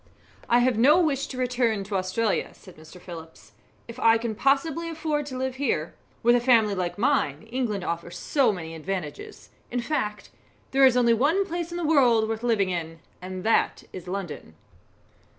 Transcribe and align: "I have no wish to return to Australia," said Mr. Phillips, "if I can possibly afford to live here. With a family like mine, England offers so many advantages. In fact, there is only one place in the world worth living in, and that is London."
"I 0.49 0.57
have 0.65 0.79
no 0.79 0.99
wish 0.99 1.27
to 1.27 1.37
return 1.37 1.83
to 1.83 1.95
Australia," 1.95 2.49
said 2.55 2.75
Mr. 2.75 2.99
Phillips, 2.99 3.51
"if 3.87 3.99
I 3.99 4.17
can 4.17 4.33
possibly 4.33 4.89
afford 4.89 5.27
to 5.27 5.37
live 5.37 5.57
here. 5.57 5.93
With 6.23 6.35
a 6.35 6.39
family 6.39 6.73
like 6.73 6.97
mine, 6.97 7.43
England 7.51 7.83
offers 7.83 8.17
so 8.17 8.51
many 8.51 8.73
advantages. 8.73 9.51
In 9.69 9.79
fact, 9.79 10.31
there 10.71 10.87
is 10.87 10.97
only 10.97 11.13
one 11.13 11.45
place 11.45 11.69
in 11.69 11.77
the 11.77 11.85
world 11.85 12.27
worth 12.27 12.41
living 12.41 12.71
in, 12.71 12.99
and 13.21 13.43
that 13.43 13.83
is 13.93 14.07
London." 14.07 14.55